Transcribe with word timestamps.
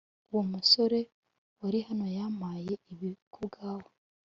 Uwo 0.31 0.43
musore 0.51 0.99
wari 1.59 1.79
hano 1.87 2.03
hano 2.09 2.15
yampaye 2.17 2.73
ibi 2.91 3.09
kubwawe 3.33 3.87